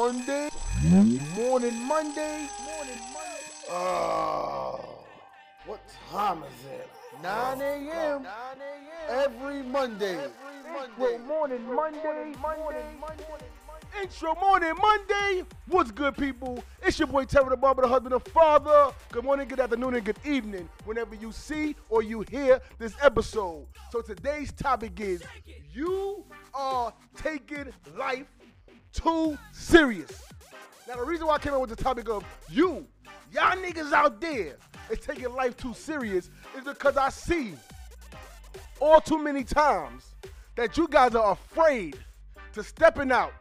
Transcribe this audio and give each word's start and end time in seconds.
Monday. 0.00 0.48
Morning 1.36 1.78
Monday. 1.84 2.48
Morning 2.64 3.00
Monday. 3.12 3.68
Oh, 3.68 5.04
what 5.66 5.80
time 6.10 6.42
is 6.42 6.64
it? 6.72 6.88
9 7.22 7.60
a.m. 7.60 8.26
Every 9.10 9.62
Monday. 9.62 10.14
Every 10.14 10.72
Monday. 10.72 10.94
Well, 10.96 11.18
morning 11.18 11.66
Monday. 11.66 12.32
Intro 14.00 14.34
morning 14.36 14.72
Monday. 14.80 15.44
What's 15.66 15.90
good, 15.90 16.16
people? 16.16 16.64
It's 16.82 16.98
your 16.98 17.08
boy 17.08 17.26
Terah 17.26 17.50
the 17.50 17.56
Barber, 17.58 17.82
the 17.82 17.88
husband 17.88 18.14
and 18.14 18.24
father. 18.28 18.94
Good 19.12 19.24
morning, 19.24 19.48
good 19.48 19.60
afternoon, 19.60 19.96
and 19.96 20.04
good 20.04 20.18
evening, 20.24 20.66
whenever 20.86 21.14
you 21.14 21.30
see 21.30 21.76
or 21.90 22.02
you 22.02 22.24
hear 22.30 22.62
this 22.78 22.94
episode. 23.02 23.66
So 23.92 24.00
today's 24.00 24.50
topic 24.50 24.98
is 24.98 25.22
you 25.74 26.24
are 26.54 26.94
taking 27.16 27.66
life 27.98 28.26
too 28.92 29.38
serious. 29.52 30.22
Now 30.88 30.96
the 30.96 31.04
reason 31.04 31.26
why 31.26 31.34
I 31.34 31.38
came 31.38 31.54
up 31.54 31.60
with 31.60 31.70
the 31.70 31.82
topic 31.82 32.08
of 32.08 32.24
you, 32.48 32.86
y'all 33.32 33.56
niggas 33.56 33.92
out 33.92 34.20
there 34.20 34.56
is 34.90 34.98
taking 34.98 35.32
life 35.32 35.56
too 35.56 35.74
serious 35.74 36.30
is 36.56 36.64
because 36.64 36.96
I 36.96 37.10
see 37.10 37.54
all 38.80 39.00
too 39.00 39.22
many 39.22 39.44
times 39.44 40.14
that 40.56 40.76
you 40.76 40.88
guys 40.88 41.14
are 41.14 41.32
afraid 41.32 41.96
to 42.52 42.62
stepping 42.62 43.12
out 43.12 43.32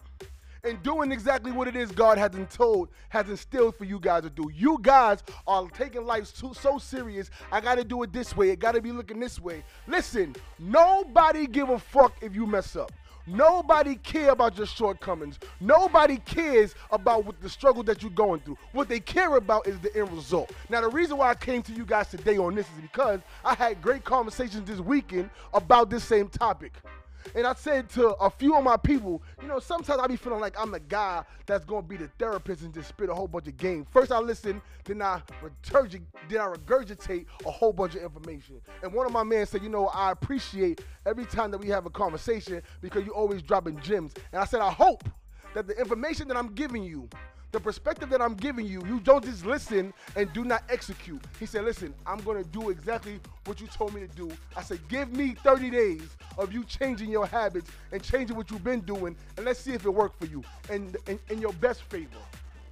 and 0.64 0.82
doing 0.84 1.12
exactly 1.12 1.52
what 1.52 1.68
it 1.68 1.76
is 1.76 1.92
God 1.92 2.18
has 2.18 2.32
told, 2.52 2.90
has 3.10 3.30
instilled 3.30 3.76
for 3.76 3.86
you 3.86 4.00
guys 4.00 4.24
to 4.24 4.30
do. 4.30 4.50
You 4.54 4.78
guys 4.82 5.24
are 5.48 5.68
taking 5.70 6.06
life 6.06 6.34
too, 6.38 6.54
so 6.54 6.78
serious. 6.78 7.30
I 7.52 7.62
got 7.62 7.76
to 7.76 7.84
do 7.84 8.04
it 8.04 8.12
this 8.12 8.36
way. 8.36 8.50
It 8.50 8.60
got 8.60 8.74
to 8.74 8.82
be 8.82 8.92
looking 8.92 9.20
this 9.20 9.40
way. 9.40 9.64
Listen, 9.88 10.36
nobody 10.60 11.48
give 11.48 11.70
a 11.70 11.80
fuck 11.80 12.14
if 12.22 12.36
you 12.36 12.46
mess 12.46 12.76
up. 12.76 12.92
Nobody 13.28 13.96
care 13.96 14.32
about 14.32 14.58
your 14.58 14.66
shortcomings. 14.66 15.40
Nobody 15.60 16.18
cares 16.18 16.76
about 16.92 17.26
what 17.26 17.42
the 17.42 17.50
struggle 17.50 17.84
that 17.84 18.02
you're 18.02 18.12
going 18.12 18.40
through. 18.42 18.58
What 18.72 18.90
they 18.90 19.00
care 19.00 19.36
about 19.36 19.68
is 19.68 19.80
the 19.80 19.96
end 19.96 20.12
result. 20.12 20.52
Now, 20.70 20.82
the 20.82 20.90
reason 20.90 21.18
why 21.18 21.30
I 21.30 21.36
came 21.36 21.62
to 21.64 21.74
you 21.74 21.86
guys 21.86 22.10
today 22.10 22.38
on 22.38 22.56
this 22.56 22.66
is 22.66 22.82
because 22.82 23.20
I 23.44 23.54
had 23.54 23.82
great 23.82 24.04
conversations 24.04 24.68
this 24.68 24.80
weekend 24.80 25.30
about 25.54 25.90
this 25.90 26.04
same 26.04 26.28
topic. 26.30 26.74
And 27.36 27.46
I 27.46 27.54
said 27.54 27.90
to 27.92 28.10
a 28.16 28.30
few 28.30 28.56
of 28.56 28.64
my 28.64 28.78
people, 28.78 29.22
you 29.42 29.48
know, 29.48 29.60
sometimes 29.60 30.00
I 30.00 30.08
be 30.08 30.16
feeling 30.16 30.40
like 30.40 30.60
I'm 30.60 30.72
the 30.72 30.80
guy 30.80 31.24
that's 31.46 31.66
gonna 31.66 31.82
be 31.82 31.98
the 31.98 32.08
therapist 32.20 32.64
and 32.64 32.74
just 32.74 32.90
spit 32.90 33.10
a 33.10 33.14
whole 33.16 33.28
bunch 33.28 33.48
of 33.48 33.58
game. 33.58 33.86
First 33.92 34.12
I 34.12 34.20
listen, 34.20 34.62
then 34.86 35.02
I 35.02 35.22
regurgitate, 35.42 36.02
then 36.30 36.42
I 36.42 36.46
regurgitate 36.46 37.26
a 37.46 37.52
whole 37.52 37.74
bunch 37.74 37.96
of 37.96 38.04
information. 38.04 38.62
And 38.84 38.94
one 38.94 39.06
of 39.06 39.12
my 39.12 39.24
men 39.24 39.46
said, 39.46 39.64
you 39.64 39.70
know, 39.70 39.88
I 39.88 40.12
appreciate 40.12 40.82
every 41.06 41.26
time 41.26 41.52
that 41.52 41.58
we 41.58 41.68
have 41.70 41.86
a 41.86 41.90
conversation 41.90 42.62
because 42.82 43.06
you 43.06 43.14
always 43.14 43.42
dropping 43.42 43.80
gems. 43.82 44.14
And 44.32 44.42
I 44.42 44.46
said, 44.46 44.62
I 44.62 44.72
hope 44.72 45.04
that 45.54 45.68
the 45.68 45.78
information 45.80 46.28
that 46.28 46.38
I'm 46.38 46.54
giving 46.54 46.84
you 46.84 47.10
the 47.52 47.60
perspective 47.60 48.10
that 48.12 48.22
I'm 48.22 48.36
giving 48.36 48.66
you, 48.66 48.84
you 48.86 49.00
don't 49.00 49.24
just 49.24 49.46
listen 49.46 49.94
and 50.16 50.32
do 50.34 50.44
not 50.44 50.64
execute. 50.70 51.22
He 51.40 51.46
said, 51.46 51.64
Listen, 51.64 51.94
I'm 52.06 52.20
to 52.20 52.44
do 52.44 52.70
exactly 52.70 53.20
what 53.46 53.60
you 53.60 53.68
told 53.68 53.94
me 53.94 54.02
to 54.02 54.08
do. 54.08 54.32
I 54.56 54.62
said, 54.62 54.80
Give 54.88 55.12
me 55.12 55.36
30 55.44 55.70
days 55.72 56.02
of 56.40 56.54
you 56.54 56.64
changing 56.64 57.10
your 57.12 57.28
habits 57.28 57.70
and 57.92 58.02
changing 58.02 58.36
what 58.36 58.50
you've 58.50 58.64
been 58.64 58.80
doing, 58.80 59.16
and 59.38 59.46
let's 59.46 59.60
see 59.60 59.74
if 59.74 59.86
it 59.86 59.90
worked 59.90 60.20
for 60.20 60.26
you 60.26 60.44
in, 60.70 60.96
in, 61.08 61.20
in 61.30 61.40
your 61.42 61.54
best 61.54 61.84
favor. 61.84 62.18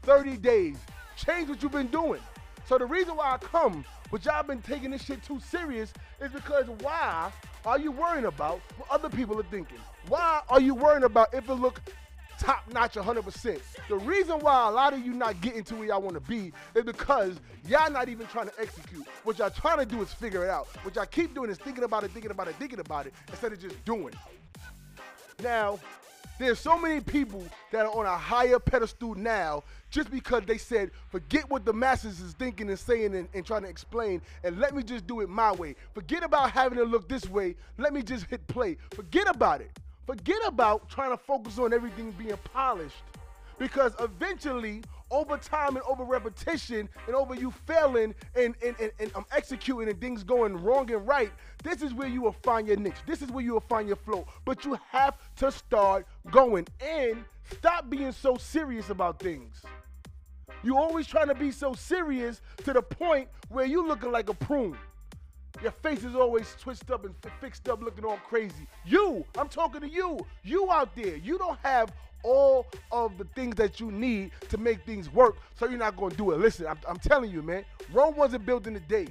30 0.04 0.38
days. 0.38 0.78
Change 1.18 1.50
what 1.50 1.62
you've 1.62 1.72
been 1.72 1.88
doing. 1.88 2.22
So 2.66 2.78
the 2.78 2.86
reason 2.86 3.16
why 3.16 3.34
I 3.34 3.38
come, 3.38 3.84
but 4.10 4.24
y'all 4.26 4.44
been 4.44 4.62
taking 4.62 4.92
this 4.92 5.04
shit 5.04 5.24
too 5.24 5.40
serious, 5.40 5.94
is 6.22 6.32
because 6.32 6.68
why 6.82 7.32
are 7.66 7.80
you 7.80 7.92
worrying 7.92 8.26
about 8.26 8.62
what 8.78 8.90
other 8.90 9.10
people 9.10 9.40
are 9.40 9.44
thinking? 9.44 9.80
Why 10.08 10.42
are 10.50 10.62
you 10.62 10.74
worrying 10.74 11.04
about 11.04 11.34
if 11.34 11.50
it 11.50 11.54
look 11.54 11.82
top 12.40 12.64
notch 12.74 12.94
100%. 12.94 13.60
The 13.90 13.96
reason 13.96 14.40
why 14.40 14.68
a 14.68 14.72
lot 14.72 14.94
of 14.94 15.06
you 15.06 15.14
not 15.14 15.40
getting 15.42 15.64
to 15.66 15.76
where 15.76 15.88
y'all 15.88 16.02
want 16.02 16.16
to 16.16 16.22
be 16.22 16.52
is 16.76 16.84
because 16.84 17.40
y'all 17.68 17.92
not 17.92 18.10
even 18.10 18.28
trying 18.28 18.48
to 18.48 18.54
execute. 18.60 19.06
What 19.24 19.40
y'all 19.40 19.50
trying 19.50 19.80
to 19.80 19.86
do 19.86 20.02
is 20.02 20.14
figure 20.14 20.44
it 20.44 20.50
out. 20.50 20.68
What 20.84 20.96
y'all 20.96 21.06
keep 21.06 21.34
doing 21.34 21.50
is 21.50 21.58
thinking 21.58 21.84
about 21.84 22.04
it, 22.04 22.12
thinking 22.12 22.32
about 22.32 22.48
it, 22.48 22.56
thinking 22.56 22.80
about 22.80 23.06
it, 23.08 23.14
instead 23.30 23.54
of 23.54 23.60
just 23.60 23.84
doing. 23.86 24.14
Now, 25.42 25.80
there's 26.40 26.60
so 26.60 26.78
many 26.78 27.02
people 27.02 27.44
that 27.72 27.86
are 27.86 27.92
on 27.92 28.06
a 28.06 28.18
higher 28.18 28.60
pedestal 28.60 29.16
now 29.16 29.64
just 29.90 30.12
because 30.12 30.44
they 30.46 30.58
said, 30.58 30.92
forget 31.10 31.50
what 31.50 31.66
the 31.66 31.74
masses 31.74 32.20
is 32.20 32.34
thinking 32.34 32.70
and 32.70 32.78
saying 32.78 33.16
and, 33.16 33.28
and, 33.34 33.46
trying 33.46 33.64
to 33.64 33.70
explain, 33.70 34.22
and 34.44 34.60
let 34.60 34.76
me 34.76 34.84
just 34.84 35.08
do 35.08 35.22
it 35.22 35.30
my 35.30 35.52
way. 35.52 35.76
Forget 35.94 36.24
about 36.24 36.52
having 36.52 36.78
to 36.78 36.84
look 36.84 37.10
this 37.10 37.28
way. 37.28 37.56
Let 37.78 37.94
me 37.94 38.04
just 38.04 38.26
hit 38.26 38.46
play. 38.48 38.78
Forget 38.92 39.28
about 39.28 39.62
it. 39.62 39.72
Forget 40.08 40.40
about 40.46 40.90
trying 40.90 41.12
to 41.12 41.18
focus 41.18 41.60
on 41.60 41.74
everything 41.74 42.12
being 42.12 42.38
polished. 42.54 43.04
Because 43.60 43.94
eventually, 44.00 44.84
over 45.12 45.36
time 45.36 45.76
and 45.76 45.82
over 45.86 46.06
repetition 46.06 46.88
and 47.08 47.16
over 47.16 47.36
you 47.36 47.52
failing 47.66 48.16
and, 48.36 48.56
and, 48.64 48.76
and, 48.80 48.92
and 49.00 49.12
um, 49.16 49.26
executing 49.32 49.90
and 49.90 50.00
things 50.00 50.24
going 50.24 50.56
wrong 50.56 50.90
and 50.92 51.06
right, 51.06 51.32
this 51.62 51.82
is 51.82 51.94
where 51.94 52.08
you 52.08 52.22
will 52.22 52.36
find 52.44 52.68
your 52.68 52.78
niche. 52.78 52.96
This 53.06 53.22
is 53.22 53.30
where 53.32 53.44
you 53.44 53.54
will 53.54 53.60
find 53.60 53.88
your 53.88 53.98
flow. 53.98 54.26
But 54.46 54.64
you 54.64 54.80
have 54.92 55.18
to 55.38 55.52
start 55.52 56.06
going 56.32 56.68
and 56.80 57.26
stop 57.52 57.90
being 57.90 58.14
so 58.14 58.38
serious 58.38 58.90
about 58.90 59.20
things. 59.20 59.62
You're 60.64 60.80
always 60.80 61.06
trying 61.06 61.28
to 61.28 61.36
be 61.36 61.52
so 61.52 61.74
serious 61.74 62.42
to 62.64 62.72
the 62.72 62.82
point 62.82 63.28
where 63.50 63.66
you're 63.66 63.86
looking 63.86 64.12
like 64.12 64.30
a 64.30 64.34
prune. 64.34 64.78
Your 65.62 65.72
face 65.72 66.04
is 66.04 66.16
always 66.16 66.56
twitched 66.60 66.92
up 66.92 67.06
and 67.06 67.16
fixed 67.42 67.68
up, 67.68 67.82
looking 67.82 68.06
all 68.06 68.18
crazy. 68.18 68.68
You, 68.86 69.26
I'm 69.38 69.50
talking 69.50 69.82
to 69.82 69.90
you. 69.90 70.20
You 70.44 70.72
out 70.72 70.96
there, 70.96 71.16
you 71.18 71.38
don't 71.38 71.58
have 71.64 71.92
all 72.24 72.68
of 72.92 73.18
the 73.18 73.26
things 73.36 73.56
that 73.56 73.80
you 73.80 73.92
need 73.92 74.32
to 74.50 74.58
make 74.58 74.86
things 74.86 75.12
work, 75.12 75.38
so 75.56 75.68
you're 75.68 75.80
not 75.80 75.98
going 75.98 76.12
to 76.12 76.18
do 76.18 76.32
it. 76.32 76.40
Listen, 76.40 76.68
I'm, 76.68 76.78
I'm 76.88 76.98
telling 76.98 77.32
you, 77.32 77.42
man, 77.42 77.66
Rome 77.92 78.16
wasn't 78.16 78.46
built 78.46 78.68
in 78.68 78.76
a 78.76 78.82
day. 78.82 79.08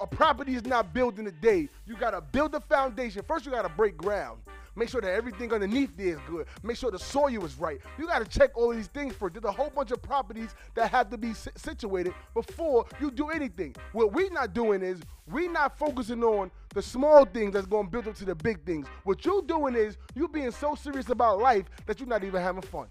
A 0.00 0.06
property 0.06 0.54
is 0.54 0.64
not 0.64 0.92
built 0.92 1.18
in 1.18 1.26
a 1.26 1.32
day. 1.32 1.68
You 1.86 1.96
got 1.96 2.10
to 2.10 2.20
build 2.20 2.52
the 2.52 2.60
foundation. 2.60 3.22
First, 3.26 3.46
you 3.46 3.52
got 3.52 3.62
to 3.62 3.68
break 3.68 3.96
ground. 3.96 4.40
Make 4.76 4.88
sure 4.88 5.00
that 5.00 5.12
everything 5.12 5.52
underneath 5.52 5.96
there 5.96 6.08
is 6.08 6.18
good. 6.28 6.46
Make 6.62 6.76
sure 6.76 6.90
the 6.90 6.98
soil 6.98 7.44
is 7.44 7.56
right. 7.56 7.80
You 7.98 8.06
got 8.06 8.18
to 8.18 8.38
check 8.38 8.56
all 8.56 8.70
of 8.70 8.76
these 8.76 8.88
things 8.88 9.14
first. 9.14 9.34
There's 9.34 9.44
a 9.44 9.52
whole 9.52 9.70
bunch 9.70 9.90
of 9.92 10.02
properties 10.02 10.54
that 10.74 10.90
have 10.90 11.10
to 11.10 11.18
be 11.18 11.32
situated 11.34 12.12
before 12.34 12.86
you 13.00 13.10
do 13.10 13.28
anything. 13.28 13.74
What 13.92 14.12
we're 14.12 14.30
not 14.30 14.52
doing 14.52 14.82
is 14.82 15.00
we're 15.30 15.50
not 15.50 15.78
focusing 15.78 16.22
on 16.24 16.50
the 16.74 16.82
small 16.82 17.24
things 17.24 17.52
that's 17.52 17.66
going 17.66 17.86
to 17.86 17.90
build 17.90 18.08
up 18.08 18.16
to 18.16 18.24
the 18.24 18.34
big 18.34 18.64
things. 18.64 18.86
What 19.04 19.24
you're 19.24 19.42
doing 19.42 19.74
is 19.76 19.96
you're 20.14 20.28
being 20.28 20.50
so 20.50 20.74
serious 20.74 21.08
about 21.08 21.38
life 21.38 21.66
that 21.86 22.00
you're 22.00 22.08
not 22.08 22.24
even 22.24 22.42
having 22.42 22.62
fun. 22.62 22.88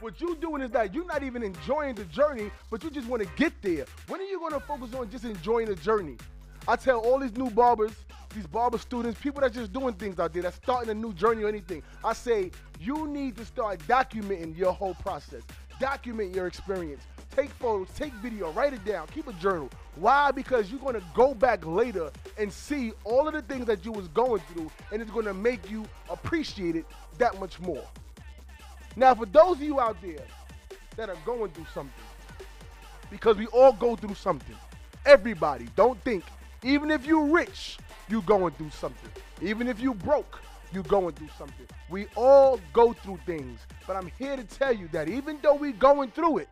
What 0.00 0.18
you're 0.18 0.36
doing 0.36 0.62
is 0.62 0.70
that 0.70 0.94
you're 0.94 1.04
not 1.04 1.22
even 1.22 1.42
enjoying 1.42 1.94
the 1.94 2.04
journey, 2.04 2.50
but 2.70 2.82
you 2.82 2.90
just 2.90 3.06
want 3.06 3.22
to 3.22 3.28
get 3.36 3.52
there. 3.60 3.84
When 4.08 4.20
are 4.20 4.24
you 4.24 4.38
going 4.38 4.52
to 4.52 4.60
focus 4.60 4.94
on 4.94 5.10
just 5.10 5.24
enjoying 5.24 5.66
the 5.66 5.74
journey? 5.74 6.16
I 6.66 6.76
tell 6.76 7.00
all 7.00 7.18
these 7.18 7.36
new 7.36 7.50
barbers, 7.50 7.92
these 8.30 8.46
barber 8.46 8.78
students, 8.78 9.20
people 9.20 9.40
that 9.40 9.52
just 9.52 9.72
doing 9.72 9.94
things 9.94 10.18
out 10.18 10.32
there, 10.32 10.42
that's 10.42 10.56
starting 10.56 10.90
a 10.90 10.94
new 10.94 11.12
journey 11.12 11.42
or 11.42 11.48
anything. 11.48 11.82
I 12.04 12.12
say 12.12 12.50
you 12.78 13.06
need 13.06 13.36
to 13.36 13.44
start 13.44 13.80
documenting 13.80 14.56
your 14.56 14.72
whole 14.72 14.94
process. 14.94 15.42
Document 15.78 16.34
your 16.34 16.46
experience. 16.46 17.02
Take 17.34 17.50
photos, 17.50 17.88
take 17.96 18.12
video, 18.14 18.50
write 18.52 18.72
it 18.72 18.84
down, 18.84 19.06
keep 19.08 19.28
a 19.28 19.32
journal. 19.34 19.70
Why? 19.94 20.30
Because 20.30 20.70
you're 20.70 20.80
gonna 20.80 21.02
go 21.14 21.32
back 21.32 21.64
later 21.64 22.10
and 22.38 22.52
see 22.52 22.92
all 23.04 23.28
of 23.28 23.34
the 23.34 23.42
things 23.42 23.66
that 23.66 23.84
you 23.84 23.92
was 23.92 24.08
going 24.08 24.42
through, 24.52 24.70
and 24.92 25.00
it's 25.00 25.10
gonna 25.10 25.34
make 25.34 25.70
you 25.70 25.84
appreciate 26.08 26.74
it 26.76 26.84
that 27.18 27.38
much 27.38 27.60
more. 27.60 27.84
Now, 28.96 29.14
for 29.14 29.26
those 29.26 29.56
of 29.56 29.62
you 29.62 29.80
out 29.80 29.96
there 30.02 30.24
that 30.96 31.08
are 31.08 31.16
going 31.24 31.50
through 31.52 31.66
something, 31.72 32.04
because 33.10 33.36
we 33.36 33.46
all 33.46 33.72
go 33.72 33.96
through 33.96 34.14
something. 34.14 34.56
Everybody, 35.06 35.68
don't 35.76 36.00
think 36.02 36.24
even 36.62 36.90
if 36.90 37.06
you're 37.06 37.26
rich, 37.26 37.78
you 38.10 38.22
going 38.22 38.52
through 38.54 38.70
something. 38.70 39.10
Even 39.42 39.68
if 39.68 39.80
you 39.80 39.94
broke, 39.94 40.40
you 40.72 40.82
going 40.84 41.14
through 41.14 41.30
something. 41.36 41.66
We 41.88 42.06
all 42.16 42.60
go 42.72 42.92
through 42.92 43.18
things. 43.26 43.60
But 43.86 43.96
I'm 43.96 44.10
here 44.18 44.36
to 44.36 44.44
tell 44.44 44.72
you 44.72 44.88
that 44.88 45.08
even 45.08 45.38
though 45.42 45.54
we 45.54 45.72
going 45.72 46.10
through 46.10 46.38
it, 46.38 46.48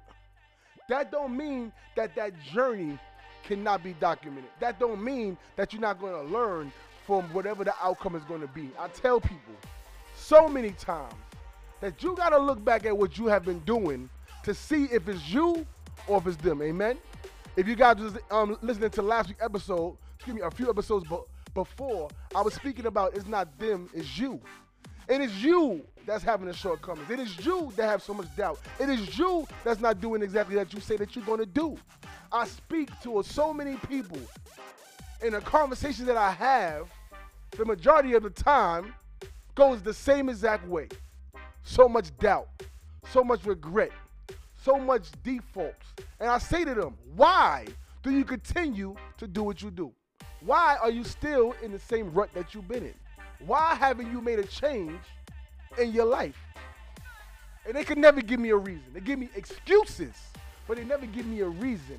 that 0.89 1.13
don't 1.13 1.37
mean 1.37 1.73
that 1.97 2.15
that 2.17 2.33
journey 2.53 2.99
cannot 3.45 3.83
be 3.83 3.93
documented. 3.95 4.51
That 4.61 4.79
don't 4.79 5.03
mean 5.03 5.37
that 5.57 5.73
you're 5.73 5.83
not 5.83 6.01
going 6.01 6.15
to 6.15 6.33
learn 6.33 6.73
from 7.07 7.25
whatever 7.33 7.65
the 7.65 7.75
outcome 7.83 8.15
is 8.15 8.25
going 8.25 8.41
to 8.41 8.49
be. 8.49 8.71
I 8.79 8.89
tell 8.89 9.21
people 9.21 9.55
so 10.15 10.49
many 10.49 10.71
times 10.73 11.15
that 11.81 12.03
you 12.03 12.17
got 12.17 12.31
to 12.31 12.39
look 12.39 12.63
back 12.65 12.85
at 12.85 12.97
what 12.97 13.17
you 13.17 13.27
have 13.27 13.45
been 13.45 13.61
doing 13.61 14.09
to 14.43 14.55
see 14.55 14.85
if 14.85 15.09
it's 15.09 15.29
you 15.29 15.67
or 16.07 16.19
if 16.19 16.27
it's 16.27 16.37
them. 16.37 16.63
Amen. 16.63 16.99
If 17.57 17.67
you 17.67 17.77
guys 17.77 17.97
was 17.97 18.19
um, 18.31 18.57
listening 18.63 18.91
to 18.91 19.03
last 19.03 19.29
week's 19.29 19.43
episode, 19.43 19.97
excuse 20.17 20.37
me, 20.37 20.43
a 20.43 20.51
few 20.51 20.69
episodes 20.69 21.07
before, 21.65 22.09
I 22.37 22.41
was 22.41 22.55
speaking 22.55 22.87
about 22.87 23.17
it's 23.17 23.27
not 23.27 23.59
them, 23.59 23.91
it's 23.93 24.17
you. 24.17 24.41
It 25.09 25.21
is 25.21 25.43
you 25.43 25.85
that's 26.07 26.23
having 26.23 26.47
the 26.47 26.53
shortcomings. 26.53 27.11
It 27.11 27.19
is 27.19 27.45
you 27.45 27.73
that 27.77 27.87
have 27.89 28.01
so 28.01 28.15
much 28.15 28.29
doubt. 28.37 28.61
It 28.79 28.89
is 28.89 29.19
you 29.19 29.45
that's 29.65 29.81
not 29.81 30.01
doing 30.01 30.23
exactly 30.23 30.55
that 30.55 30.73
you 30.73 30.81
say 30.81 30.97
that 30.99 31.17
you're 31.17 31.25
going 31.25 31.41
to 31.41 31.47
do. 31.47 31.77
I 32.31 32.47
speak 32.47 32.91
to 33.03 33.23
so 33.25 33.53
many 33.53 33.75
people 33.89 34.21
in 35.21 35.33
the 35.33 35.41
conversation 35.41 36.07
that 36.07 36.17
I 36.17 36.31
have, 36.31 36.89
the 37.57 37.65
majority 37.65 38.15
of 38.15 38.23
the 38.23 38.31
time 38.31 38.95
goes 39.57 39.83
the 39.83 39.95
same 39.95 40.29
exact 40.29 40.69
way. 40.69 40.89
so 41.63 41.89
much 41.89 42.17
doubt, 42.19 42.49
so 43.11 43.25
much 43.25 43.45
regret, 43.45 43.91
so 44.63 44.79
much 44.79 45.09
defaults. 45.23 45.87
And 46.21 46.31
I 46.31 46.39
say 46.39 46.65
to 46.65 46.75
them, 46.75 46.97
why 47.17 47.67
do 48.03 48.11
you 48.11 48.25
continue 48.25 48.95
to 49.17 49.27
do 49.27 49.43
what 49.43 49.61
you 49.61 49.71
do? 49.71 49.93
Why 50.41 50.77
are 50.81 50.91
you 50.91 51.05
still 51.05 51.55
in 51.63 51.73
the 51.73 51.79
same 51.79 52.13
rut 52.13 52.31
that 52.35 52.55
you've 52.55 52.69
been 52.69 52.85
in? 52.85 52.95
Why 53.47 53.75
haven't 53.75 54.11
you 54.11 54.21
made 54.21 54.39
a 54.39 54.45
change 54.45 55.01
in 55.79 55.93
your 55.93 56.07
life? 56.07 56.39
And 57.67 57.77
they 57.77 57.85
could 57.85 57.99
never 57.99 58.21
give 58.21 58.41
me 58.41 58.51
a 58.51 58.57
reason. 58.57 58.85
They 58.93 59.01
give 59.01 59.19
me 59.19 59.29
excuses, 59.35 60.15
but 60.67 60.77
they 60.77 60.85
never 60.85 61.07
give 61.07 61.27
me 61.27 61.41
a 61.41 61.49
reason 61.49 61.99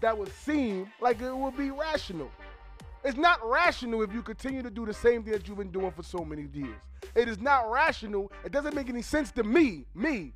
that 0.00 0.16
would 0.16 0.32
seem 0.32 0.90
like 1.00 1.20
it 1.20 1.34
would 1.34 1.56
be 1.56 1.70
rational. 1.70 2.30
It's 3.04 3.16
not 3.16 3.38
rational 3.48 4.02
if 4.02 4.12
you 4.12 4.22
continue 4.22 4.62
to 4.62 4.70
do 4.70 4.84
the 4.84 4.94
same 4.94 5.22
thing 5.22 5.32
that 5.32 5.46
you've 5.46 5.58
been 5.58 5.70
doing 5.70 5.92
for 5.92 6.02
so 6.02 6.24
many 6.24 6.48
years. 6.52 6.76
It 7.14 7.28
is 7.28 7.38
not 7.38 7.70
rational. 7.70 8.32
It 8.44 8.52
doesn't 8.52 8.74
make 8.74 8.88
any 8.88 9.02
sense 9.02 9.30
to 9.32 9.44
me, 9.44 9.86
me, 9.94 10.32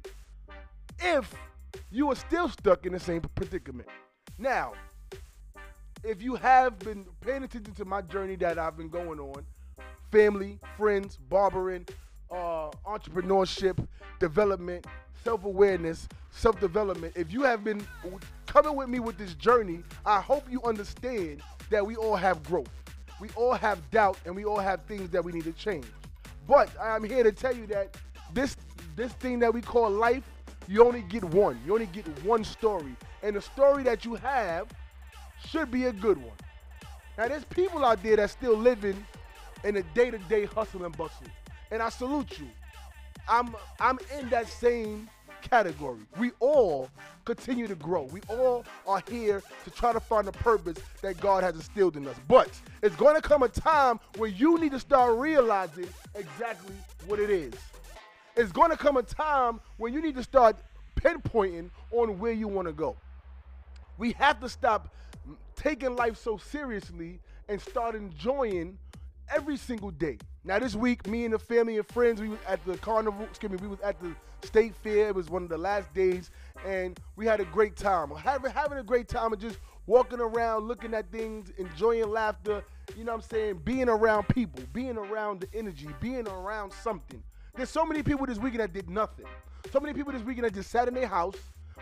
if 1.00 1.34
you 1.90 2.10
are 2.10 2.14
still 2.14 2.48
stuck 2.48 2.86
in 2.86 2.92
the 2.92 3.00
same 3.00 3.22
predicament. 3.34 3.88
Now, 4.38 4.72
if 6.02 6.22
you 6.22 6.34
have 6.36 6.78
been 6.78 7.04
paying 7.20 7.42
attention 7.42 7.74
to 7.74 7.84
my 7.84 8.00
journey 8.02 8.36
that 8.36 8.58
I've 8.58 8.76
been 8.76 8.88
going 8.88 9.18
on, 9.18 9.44
family, 10.10 10.58
friends, 10.76 11.18
barbering, 11.28 11.86
uh, 12.30 12.70
entrepreneurship, 12.86 13.86
development, 14.18 14.86
self 15.22 15.44
awareness, 15.44 16.08
self 16.30 16.58
development, 16.60 17.12
if 17.16 17.32
you 17.32 17.42
have 17.42 17.64
been 17.64 17.82
coming 18.46 18.76
with 18.76 18.88
me 18.88 18.98
with 19.00 19.18
this 19.18 19.34
journey, 19.34 19.82
I 20.06 20.20
hope 20.20 20.44
you 20.50 20.62
understand 20.62 21.42
that 21.70 21.86
we 21.86 21.96
all 21.96 22.16
have 22.16 22.42
growth. 22.44 22.70
We 23.20 23.28
all 23.36 23.54
have 23.54 23.90
doubt 23.90 24.18
and 24.24 24.34
we 24.34 24.44
all 24.44 24.58
have 24.58 24.82
things 24.84 25.10
that 25.10 25.22
we 25.22 25.32
need 25.32 25.44
to 25.44 25.52
change. 25.52 25.86
But 26.48 26.70
I'm 26.80 27.04
here 27.04 27.22
to 27.22 27.32
tell 27.32 27.54
you 27.54 27.66
that 27.68 27.96
this 28.32 28.56
this 28.96 29.12
thing 29.14 29.38
that 29.40 29.52
we 29.52 29.60
call 29.60 29.90
life, 29.90 30.24
you 30.66 30.84
only 30.84 31.02
get 31.02 31.22
one. 31.24 31.60
You 31.66 31.74
only 31.74 31.86
get 31.86 32.06
one 32.24 32.42
story. 32.44 32.96
And 33.22 33.36
the 33.36 33.42
story 33.42 33.82
that 33.84 34.04
you 34.04 34.14
have 34.14 34.66
should 35.48 35.70
be 35.70 35.84
a 35.86 35.92
good 35.92 36.18
one. 36.18 36.36
Now 37.18 37.28
there's 37.28 37.44
people 37.44 37.84
out 37.84 38.02
there 38.02 38.16
that's 38.16 38.32
still 38.32 38.56
living 38.56 39.04
in 39.64 39.76
a 39.76 39.82
day-to-day 39.94 40.46
hustle 40.46 40.84
and 40.84 40.96
bustle. 40.96 41.26
And 41.70 41.82
I 41.82 41.88
salute 41.88 42.38
you. 42.38 42.48
I'm 43.28 43.54
I'm 43.78 43.98
in 44.18 44.28
that 44.30 44.48
same 44.48 45.08
category. 45.42 46.00
We 46.18 46.32
all 46.40 46.90
continue 47.24 47.66
to 47.66 47.74
grow. 47.74 48.02
We 48.04 48.20
all 48.28 48.64
are 48.86 49.02
here 49.08 49.42
to 49.64 49.70
try 49.70 49.92
to 49.92 50.00
find 50.00 50.26
the 50.26 50.32
purpose 50.32 50.78
that 51.02 51.20
God 51.20 51.42
has 51.42 51.54
instilled 51.54 51.96
in 51.96 52.06
us. 52.06 52.16
But 52.28 52.50
it's 52.82 52.96
going 52.96 53.14
to 53.14 53.22
come 53.22 53.42
a 53.42 53.48
time 53.48 54.00
where 54.16 54.28
you 54.28 54.58
need 54.58 54.72
to 54.72 54.80
start 54.80 55.16
realizing 55.16 55.88
exactly 56.14 56.74
what 57.06 57.18
it 57.18 57.30
is. 57.30 57.54
It's 58.36 58.52
going 58.52 58.70
to 58.70 58.76
come 58.76 58.96
a 58.96 59.02
time 59.02 59.60
when 59.76 59.92
you 59.92 60.00
need 60.00 60.16
to 60.16 60.22
start 60.22 60.56
pinpointing 60.96 61.70
on 61.92 62.18
where 62.18 62.32
you 62.32 62.48
want 62.48 62.68
to 62.68 62.72
go. 62.72 62.96
We 63.98 64.12
have 64.12 64.40
to 64.40 64.48
stop 64.48 64.88
taking 65.60 65.94
life 65.94 66.16
so 66.16 66.38
seriously 66.38 67.20
and 67.48 67.60
start 67.60 67.94
enjoying 67.94 68.78
every 69.32 69.58
single 69.58 69.90
day. 69.90 70.16
Now 70.42 70.58
this 70.58 70.74
week, 70.74 71.06
me 71.06 71.26
and 71.26 71.34
the 71.34 71.38
family 71.38 71.76
and 71.76 71.86
friends, 71.86 72.20
we 72.20 72.30
was 72.30 72.38
at 72.48 72.64
the 72.64 72.78
carnival. 72.78 73.24
Excuse 73.24 73.52
me, 73.52 73.58
we 73.58 73.68
was 73.68 73.80
at 73.80 74.00
the 74.00 74.14
state 74.42 74.74
fair. 74.74 75.08
It 75.08 75.14
was 75.14 75.28
one 75.28 75.42
of 75.42 75.50
the 75.50 75.58
last 75.58 75.92
days, 75.92 76.30
and 76.66 76.98
we 77.16 77.26
had 77.26 77.40
a 77.40 77.44
great 77.44 77.76
time. 77.76 78.10
Having 78.10 78.52
having 78.52 78.78
a 78.78 78.82
great 78.82 79.06
time 79.06 79.32
and 79.34 79.40
just 79.40 79.58
walking 79.86 80.18
around, 80.18 80.66
looking 80.66 80.94
at 80.94 81.12
things, 81.12 81.52
enjoying 81.58 82.08
laughter. 82.08 82.64
You 82.96 83.04
know 83.04 83.12
what 83.12 83.24
I'm 83.24 83.28
saying? 83.28 83.60
Being 83.62 83.90
around 83.90 84.28
people, 84.28 84.62
being 84.72 84.96
around 84.96 85.40
the 85.42 85.48
energy, 85.58 85.88
being 86.00 86.26
around 86.26 86.72
something. 86.72 87.22
There's 87.54 87.70
so 87.70 87.84
many 87.84 88.02
people 88.02 88.24
this 88.24 88.38
weekend 88.38 88.62
that 88.62 88.72
did 88.72 88.88
nothing. 88.88 89.26
So 89.70 89.78
many 89.78 89.92
people 89.92 90.12
this 90.12 90.22
weekend 90.22 90.46
that 90.46 90.54
just 90.54 90.70
sat 90.70 90.88
in 90.88 90.94
their 90.94 91.06
house 91.06 91.36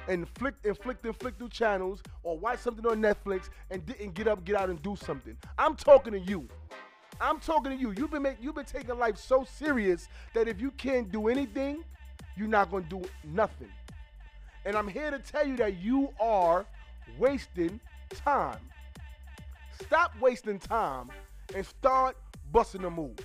and 0.08 0.28
flicked 0.30 0.66
and 0.66 0.76
flicked 0.76 1.38
through 1.38 1.48
channels 1.50 2.02
or 2.22 2.38
watch 2.38 2.58
something 2.60 2.86
on 2.86 3.00
Netflix 3.00 3.50
and 3.70 3.84
didn't 3.86 4.14
get 4.14 4.26
up, 4.26 4.44
get 4.44 4.56
out 4.56 4.70
and 4.70 4.82
do 4.82 4.96
something. 4.96 5.36
I'm 5.58 5.76
talking 5.76 6.12
to 6.14 6.18
you. 6.18 6.48
I'm 7.20 7.38
talking 7.40 7.72
to 7.72 7.78
you. 7.78 7.92
You've 7.96 8.10
been 8.10 8.22
make, 8.22 8.36
you've 8.40 8.54
been 8.54 8.64
taking 8.64 8.98
life 8.98 9.18
so 9.18 9.44
serious 9.44 10.08
that 10.34 10.48
if 10.48 10.60
you 10.60 10.70
can't 10.72 11.10
do 11.12 11.28
anything, 11.28 11.84
you're 12.36 12.48
not 12.48 12.70
gonna 12.70 12.86
do 12.88 13.02
nothing. 13.24 13.68
And 14.64 14.76
I'm 14.76 14.88
here 14.88 15.10
to 15.10 15.18
tell 15.18 15.46
you 15.46 15.56
that 15.56 15.78
you 15.78 16.12
are 16.20 16.64
wasting 17.18 17.80
time. 18.10 18.58
Stop 19.82 20.12
wasting 20.20 20.58
time 20.58 21.10
and 21.54 21.64
start 21.64 22.16
busting 22.52 22.84
a 22.84 22.90
move. 22.90 23.16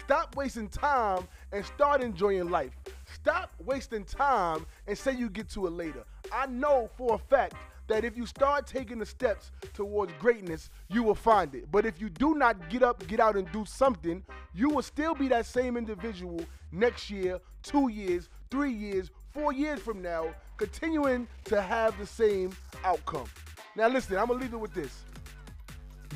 Stop 0.00 0.36
wasting 0.36 0.68
time 0.68 1.26
and 1.52 1.64
start 1.64 2.02
enjoying 2.02 2.50
life. 2.50 2.72
Stop 3.14 3.52
wasting 3.64 4.04
time 4.04 4.64
and 4.86 4.96
say 4.96 5.12
you 5.12 5.28
get 5.28 5.48
to 5.50 5.66
it 5.66 5.70
later. 5.70 6.04
I 6.32 6.46
know 6.46 6.90
for 6.96 7.14
a 7.14 7.18
fact 7.18 7.54
that 7.88 8.04
if 8.04 8.16
you 8.16 8.26
start 8.26 8.66
taking 8.66 8.98
the 8.98 9.06
steps 9.06 9.50
towards 9.72 10.12
greatness, 10.18 10.70
you 10.88 11.02
will 11.02 11.14
find 11.14 11.54
it. 11.54 11.70
But 11.70 11.86
if 11.86 12.00
you 12.00 12.10
do 12.10 12.34
not 12.34 12.68
get 12.68 12.82
up, 12.82 13.06
get 13.08 13.18
out, 13.18 13.36
and 13.36 13.50
do 13.50 13.64
something, 13.64 14.22
you 14.54 14.68
will 14.68 14.82
still 14.82 15.14
be 15.14 15.28
that 15.28 15.46
same 15.46 15.76
individual 15.76 16.40
next 16.70 17.10
year, 17.10 17.40
two 17.62 17.88
years, 17.88 18.28
three 18.50 18.72
years, 18.72 19.10
four 19.32 19.52
years 19.52 19.80
from 19.80 20.02
now, 20.02 20.26
continuing 20.58 21.26
to 21.44 21.62
have 21.62 21.98
the 21.98 22.06
same 22.06 22.54
outcome. 22.84 23.26
Now, 23.74 23.88
listen, 23.88 24.18
I'm 24.18 24.26
gonna 24.26 24.40
leave 24.40 24.52
it 24.52 24.60
with 24.60 24.74
this. 24.74 25.02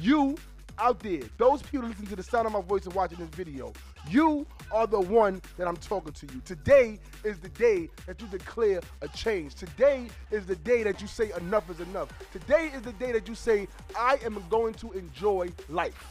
You 0.01 0.37
out 0.79 1.01
there, 1.01 1.23
those 1.39 1.63
people 1.63 1.89
listening 1.89 2.09
to 2.09 2.17
the 2.17 2.23
sound 2.23 2.47
of 2.47 2.53
my 2.53 2.61
voice 2.61 2.85
and 2.85 2.95
watching 2.95 3.19
this 3.19 3.29
video, 3.29 3.73
you 4.09 4.47
are 4.73 4.87
the 4.87 5.01
one 5.01 5.41
that 5.59 5.69
I'm 5.69 5.77
talking 5.77 6.13
to 6.13 6.27
you. 6.27 6.41
Today 6.45 6.99
is 7.25 7.39
the 7.39 7.49
day 7.51 7.89
that 8.07 8.21
you 8.21 8.27
declare 8.27 8.81
a 9.01 9.09
change. 9.09 9.55
Today 9.55 10.09
is 10.31 10.47
the 10.47 10.57
day 10.57 10.83
that 10.83 11.01
you 11.01 11.07
say 11.07 11.31
enough 11.37 11.71
is 11.71 11.81
enough. 11.81 12.09
Today 12.33 12.71
is 12.75 12.83
the 12.83 12.93
day 12.93 13.13
that 13.13 13.29
you 13.29 13.35
say, 13.35 13.69
I 13.97 14.19
am 14.25 14.43
going 14.51 14.75
to 14.75 14.93
enjoy 14.93 15.51
life. 15.69 16.07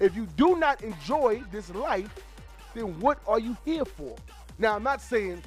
If 0.00 0.16
you 0.16 0.26
do 0.36 0.56
not 0.56 0.82
enjoy 0.82 1.42
this 1.52 1.72
life, 1.74 2.10
then 2.74 2.98
what 3.00 3.20
are 3.26 3.38
you 3.38 3.56
here 3.64 3.84
for? 3.84 4.16
Now, 4.58 4.74
I'm 4.74 4.82
not 4.82 5.00
saying 5.00 5.42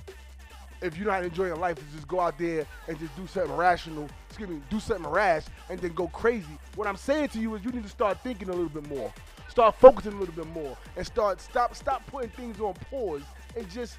if 0.81 0.97
you're 0.97 1.07
not 1.07 1.23
enjoying 1.23 1.59
life, 1.59 1.77
just 1.93 2.07
go 2.07 2.19
out 2.19 2.37
there 2.37 2.65
and 2.87 2.99
just 2.99 3.15
do 3.15 3.27
something 3.27 3.55
rational, 3.55 4.07
excuse 4.29 4.49
me, 4.49 4.61
do 4.69 4.79
something 4.79 5.07
rash 5.07 5.43
and 5.69 5.79
then 5.79 5.93
go 5.93 6.07
crazy. 6.09 6.57
What 6.75 6.87
I'm 6.87 6.97
saying 6.97 7.29
to 7.29 7.39
you 7.39 7.55
is 7.55 7.63
you 7.63 7.71
need 7.71 7.83
to 7.83 7.89
start 7.89 8.19
thinking 8.21 8.49
a 8.49 8.53
little 8.53 8.69
bit 8.69 8.87
more. 8.87 9.11
Start 9.55 9.75
focusing 9.75 10.11
a 10.11 10.17
little 10.17 10.35
bit 10.35 10.47
more 10.47 10.77
and 10.97 11.05
start 11.05 11.39
stop 11.39 11.73
stop 11.77 12.05
putting 12.07 12.29
things 12.31 12.59
on 12.59 12.73
pause 12.91 13.21
and 13.55 13.69
just 13.69 13.97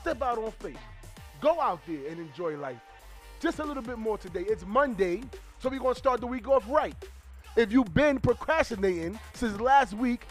step 0.00 0.20
out 0.20 0.36
on 0.36 0.50
faith. 0.50 0.80
Go 1.40 1.60
out 1.60 1.78
there 1.86 2.10
and 2.10 2.18
enjoy 2.18 2.56
life. 2.56 2.80
Just 3.38 3.60
a 3.60 3.64
little 3.64 3.84
bit 3.84 3.98
more 3.98 4.18
today. 4.18 4.40
It's 4.40 4.66
Monday, 4.66 5.22
so 5.60 5.68
we're 5.68 5.78
gonna 5.78 5.94
start 5.94 6.20
the 6.20 6.26
week 6.26 6.48
off 6.48 6.64
right. 6.68 6.96
If 7.54 7.70
you've 7.70 7.94
been 7.94 8.18
procrastinating 8.18 9.20
since 9.32 9.60
last 9.60 9.94
week, 9.94 10.26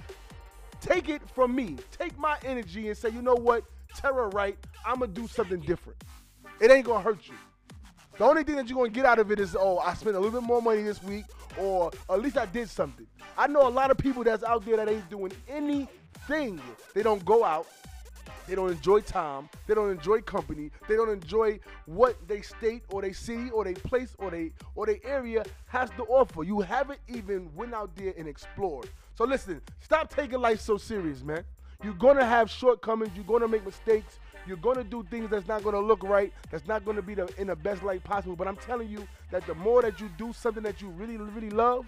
take 0.82 1.08
it 1.08 1.22
from 1.34 1.56
me. 1.56 1.78
Take 1.98 2.18
my 2.18 2.36
energy 2.44 2.90
and 2.90 2.98
say, 2.98 3.08
you 3.08 3.22
know 3.22 3.36
what? 3.36 3.64
Terah 3.96 4.28
right, 4.28 4.58
I'm 4.86 5.00
gonna 5.00 5.14
do 5.14 5.26
something 5.30 5.62
different. 5.62 6.04
It 6.60 6.70
ain't 6.70 6.86
gonna 6.86 7.02
hurt 7.02 7.30
you. 7.30 7.36
The 8.18 8.24
only 8.24 8.44
thing 8.44 8.56
that 8.56 8.68
you're 8.68 8.78
gonna 8.78 8.90
get 8.90 9.06
out 9.06 9.20
of 9.20 9.32
it 9.32 9.40
is, 9.40 9.56
oh, 9.60 9.78
I 9.78 9.94
spent 9.94 10.16
a 10.16 10.20
little 10.20 10.42
bit 10.42 10.46
more 10.46 10.60
money 10.62 10.82
this 10.82 11.02
week, 11.04 11.26
or 11.58 11.92
at 12.10 12.20
least 12.20 12.36
I 12.38 12.48
did 12.48 12.68
something. 12.68 13.06
I 13.38 13.46
know 13.46 13.68
a 13.68 13.70
lot 13.70 13.92
of 13.92 13.98
people 13.98 14.24
that's 14.24 14.44
out 14.44 14.66
there 14.66 14.78
that 14.78 14.90
ain't 14.90 15.08
doing 15.10 15.32
anything. 15.48 16.60
They 16.96 17.04
don't 17.04 17.24
go 17.26 17.44
out. 17.44 17.68
They 18.48 18.56
don't 18.56 18.72
enjoy 18.72 19.02
time. 19.02 19.50
They 19.68 19.76
don't 19.76 19.92
enjoy 19.92 20.22
company. 20.22 20.72
They 20.88 20.96
don't 20.96 21.10
enjoy 21.10 21.60
what 21.86 22.16
they 22.28 22.42
state 22.42 22.84
or 22.90 23.02
they 23.02 23.12
city 23.14 23.52
or 23.52 23.64
they 23.64 23.74
place 23.74 24.16
or 24.18 24.32
they 24.32 24.54
or 24.74 24.86
they 24.86 25.00
area 25.04 25.44
has 25.68 25.90
to 25.92 26.04
offer. 26.04 26.44
You 26.44 26.62
haven't 26.62 27.00
even 27.10 27.54
went 27.56 27.74
out 27.74 27.96
there 27.96 28.14
and 28.18 28.28
explored. 28.28 28.90
So 29.16 29.26
listen, 29.26 29.62
stop 29.82 30.10
taking 30.10 30.40
life 30.40 30.62
so 30.62 30.78
serious, 30.78 31.22
man. 31.22 31.44
You're 31.84 31.94
gonna 31.94 32.26
have 32.26 32.50
shortcomings. 32.50 33.12
You're 33.16 33.26
gonna 33.26 33.48
make 33.48 33.66
mistakes. 33.66 34.18
You're 34.48 34.58
gonna 34.58 34.84
do 34.84 35.04
things 35.10 35.30
that's 35.30 35.48
not 35.48 35.64
gonna 35.64 35.80
look 35.80 36.04
right. 36.04 36.32
That's 36.50 36.68
not 36.68 36.86
gonna 36.86 37.02
be 37.02 37.16
the, 37.16 37.30
in 37.38 37.48
the 37.48 37.56
best 37.56 37.84
light 37.84 38.04
possible. 38.04 38.36
But 38.36 38.48
I'm 38.48 38.56
telling 38.56 38.90
you 38.90 39.08
that 39.32 39.46
the 39.46 39.56
more 39.56 39.82
that 39.82 40.00
you 40.00 40.10
do 40.18 40.34
something 40.34 40.64
that 40.64 40.82
you 40.82 40.90
really, 40.90 41.18
really 41.18 41.50
love, 41.50 41.86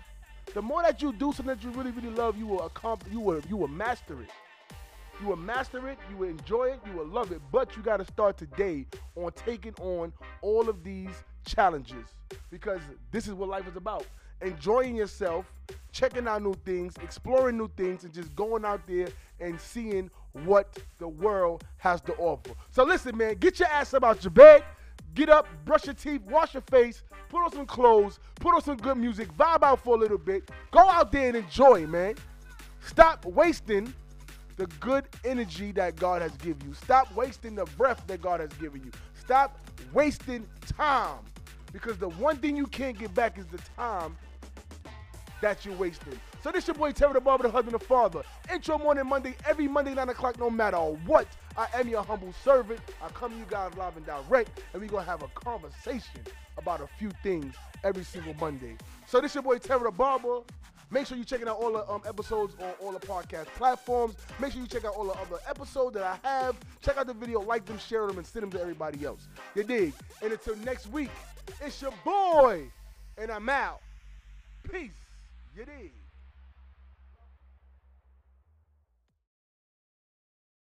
the 0.54 0.62
more 0.62 0.82
that 0.82 1.02
you 1.02 1.14
do 1.14 1.32
something 1.32 1.56
that 1.56 1.64
you 1.64 1.70
really, 1.72 1.92
really 1.92 2.10
love, 2.10 2.38
you 2.38 2.48
will 2.48 2.64
accomplish. 2.64 3.14
You 3.14 3.20
will, 3.20 3.42
you 3.48 3.56
will 3.56 3.68
master 3.68 4.22
it. 4.22 4.30
You 5.22 5.28
will 5.28 5.36
master 5.36 5.88
it. 5.90 5.98
You 6.10 6.18
will 6.18 6.30
enjoy 6.30 6.72
it. 6.72 6.80
You 6.86 6.98
will 6.98 7.08
love 7.08 7.32
it. 7.32 7.42
But 7.52 7.76
you 7.78 7.84
got 7.84 7.98
to 7.98 8.06
start 8.06 8.38
today 8.38 8.86
on 9.16 9.32
taking 9.34 9.74
on 9.82 10.12
all 10.42 10.70
of 10.70 10.84
these 10.84 11.12
challenges 11.46 12.14
because 12.52 12.82
this 13.12 13.28
is 13.28 13.34
what 13.34 13.50
life 13.50 13.68
is 13.68 13.76
about 13.76 14.06
enjoying 14.42 14.96
yourself, 14.96 15.46
checking 15.92 16.28
out 16.28 16.42
new 16.42 16.54
things, 16.66 16.94
exploring 17.04 17.58
new 17.58 17.70
things, 17.76 18.04
and 18.04 18.14
just 18.14 18.34
going 18.36 18.66
out 18.66 18.82
there 18.88 19.08
and 19.40 19.60
seeing 19.60 20.10
what 20.34 20.78
the 20.98 21.08
world 21.08 21.64
has 21.78 22.02
to 22.02 22.14
offer. 22.16 22.52
So 22.72 22.84
listen, 22.84 23.18
man, 23.18 23.36
get 23.36 23.60
your 23.60 23.70
ass 23.70 23.94
up 23.94 24.04
out 24.04 24.24
your 24.24 24.32
bed. 24.32 24.64
Get 25.16 25.30
up, 25.30 25.48
brush 25.66 25.86
your 25.86 25.96
teeth, 25.96 26.22
wash 26.30 26.54
your 26.54 26.62
face, 26.62 27.04
put 27.30 27.44
on 27.44 27.52
some 27.52 27.66
clothes, 27.66 28.20
put 28.36 28.54
on 28.54 28.62
some 28.62 28.78
good 28.78 28.98
music, 28.98 29.28
vibe 29.36 29.64
out 29.64 29.84
for 29.84 29.96
a 29.96 29.98
little 29.98 30.20
bit. 30.20 30.50
Go 30.72 30.88
out 30.88 31.12
there 31.12 31.28
and 31.30 31.38
enjoy, 31.38 31.88
man. 31.88 32.16
Stop 32.86 33.26
wasting 33.26 33.94
the 34.58 34.68
good 34.80 35.06
energy 35.26 35.72
that 35.72 35.96
God 35.96 36.22
has 36.22 36.32
given 36.38 36.68
you. 36.68 36.74
Stop 36.74 37.14
wasting 37.16 37.56
the 37.56 37.66
breath 37.78 38.04
that 38.08 38.22
God 38.22 38.40
has 38.40 38.54
given 38.54 38.84
you. 38.84 38.92
Stop 39.20 39.58
wasting 39.94 40.46
time. 40.78 41.20
Because 41.72 41.98
the 41.98 42.10
one 42.10 42.38
thing 42.38 42.56
you 42.56 42.68
can't 42.68 42.98
get 42.98 43.14
back 43.14 43.38
is 43.38 43.46
the 43.48 43.60
time 43.78 44.16
that 45.42 45.66
you're 45.66 45.76
wasting. 45.76 46.20
So 46.44 46.52
this 46.52 46.68
your 46.68 46.76
boy 46.76 46.92
Terah 46.92 47.14
the 47.14 47.20
Barber, 47.20 47.44
the 47.44 47.52
husband 47.52 47.76
and 47.76 47.84
father. 47.84 48.24
Intro 48.52 48.78
morning 48.78 49.06
Monday, 49.08 49.36
every 49.48 49.68
Monday, 49.68 49.94
9 49.94 50.10
o'clock, 50.10 50.40
no 50.40 50.50
matter 50.50 50.78
what. 50.78 51.28
I 51.58 51.68
am 51.74 51.90
your 51.90 52.04
humble 52.04 52.34
servant. 52.44 52.80
I 53.04 53.10
come 53.10 53.32
to 53.34 53.38
you 53.38 53.46
guys 53.50 53.76
live 53.76 53.98
and 53.98 54.06
direct, 54.06 54.62
and 54.74 54.82
we 54.82 54.88
gonna 54.88 55.04
have 55.04 55.24
a 55.24 55.28
conversation 55.30 56.22
about 56.58 56.82
a 56.82 56.88
few 56.98 57.12
things 57.24 57.56
every 57.84 58.04
single 58.04 58.34
Monday. 58.36 58.78
So 59.08 59.20
this 59.20 59.34
your 59.34 59.44
boy 59.44 59.58
Terah 59.58 59.84
the 59.84 59.92
Barber. 59.92 60.42
Make 60.92 61.06
sure 61.06 61.18
you 61.18 61.24
checking 61.24 61.48
out 61.48 61.58
all 61.58 61.74
the 61.74 61.88
um, 61.88 62.02
episodes 62.08 62.56
on 62.60 62.72
all 62.82 62.92
the 62.92 63.00
podcast 63.00 63.46
platforms. 63.58 64.16
Make 64.40 64.54
sure 64.54 64.62
you 64.62 64.68
check 64.68 64.86
out 64.86 64.96
all 64.96 65.06
the 65.06 65.14
other 65.14 65.38
episodes 65.48 65.94
that 65.94 66.04
I 66.04 66.28
have. 66.28 66.56
Check 66.82 66.98
out 66.98 67.06
the 67.06 67.14
video, 67.14 67.42
like 67.42 67.66
them, 67.66 67.78
share 67.78 68.08
them, 68.08 68.18
and 68.18 68.26
send 68.26 68.42
them 68.42 68.52
to 68.52 68.60
everybody 68.60 69.06
else. 69.06 69.28
You 69.54 69.64
dig? 69.64 69.94
And 70.24 70.32
until 70.32 70.56
next 70.58 70.88
week, 70.88 71.12
it's 71.62 71.80
your 71.80 71.94
boy, 72.04 72.72
and 73.20 73.30
I'm 73.30 73.48
out. 73.50 73.82
Peace. 74.72 75.09
Dig? 75.56 76.09